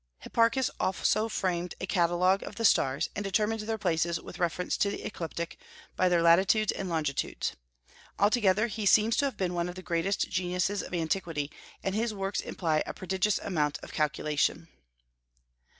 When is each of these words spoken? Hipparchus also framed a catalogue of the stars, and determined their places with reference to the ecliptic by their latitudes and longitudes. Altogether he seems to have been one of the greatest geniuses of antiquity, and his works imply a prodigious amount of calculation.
Hipparchus 0.21 0.71
also 0.79 1.29
framed 1.29 1.75
a 1.79 1.85
catalogue 1.85 2.41
of 2.41 2.55
the 2.55 2.65
stars, 2.65 3.11
and 3.15 3.23
determined 3.23 3.61
their 3.61 3.77
places 3.77 4.19
with 4.19 4.39
reference 4.39 4.75
to 4.77 4.89
the 4.89 5.03
ecliptic 5.03 5.59
by 5.95 6.09
their 6.09 6.23
latitudes 6.23 6.71
and 6.71 6.89
longitudes. 6.89 7.55
Altogether 8.17 8.65
he 8.65 8.87
seems 8.87 9.15
to 9.17 9.25
have 9.25 9.37
been 9.37 9.53
one 9.53 9.69
of 9.69 9.75
the 9.75 9.83
greatest 9.83 10.27
geniuses 10.27 10.81
of 10.81 10.91
antiquity, 10.95 11.51
and 11.83 11.93
his 11.93 12.15
works 12.15 12.41
imply 12.41 12.81
a 12.87 12.95
prodigious 12.95 13.37
amount 13.37 13.77
of 13.83 13.93
calculation. 13.93 14.69